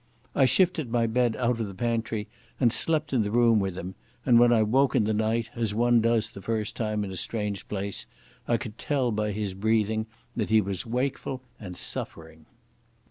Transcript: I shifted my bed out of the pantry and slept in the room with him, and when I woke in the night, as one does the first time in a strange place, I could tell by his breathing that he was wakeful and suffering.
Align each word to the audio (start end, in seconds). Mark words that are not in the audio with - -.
I 0.33 0.45
shifted 0.45 0.91
my 0.91 1.05
bed 1.05 1.35
out 1.35 1.59
of 1.59 1.67
the 1.67 1.75
pantry 1.75 2.27
and 2.59 2.73
slept 2.73 3.13
in 3.13 3.21
the 3.21 3.29
room 3.29 3.59
with 3.59 3.77
him, 3.77 3.93
and 4.25 4.39
when 4.39 4.51
I 4.51 4.63
woke 4.63 4.95
in 4.95 5.03
the 5.03 5.13
night, 5.13 5.51
as 5.53 5.75
one 5.75 6.01
does 6.01 6.27
the 6.29 6.41
first 6.41 6.75
time 6.75 7.03
in 7.03 7.11
a 7.11 7.15
strange 7.17 7.67
place, 7.67 8.07
I 8.47 8.57
could 8.57 8.79
tell 8.79 9.11
by 9.11 9.31
his 9.31 9.53
breathing 9.53 10.07
that 10.35 10.49
he 10.49 10.59
was 10.59 10.87
wakeful 10.87 11.43
and 11.59 11.77
suffering. 11.77 12.47